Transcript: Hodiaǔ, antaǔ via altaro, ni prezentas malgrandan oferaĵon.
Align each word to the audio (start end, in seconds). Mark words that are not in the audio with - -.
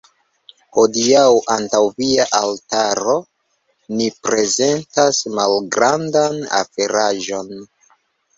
Hodiaǔ, 0.75 1.35
antaǔ 1.55 1.85
via 1.97 2.25
altaro, 2.41 3.17
ni 3.95 4.07
prezentas 4.23 5.15
malgrandan 5.37 6.35
oferaĵon. 6.61 7.49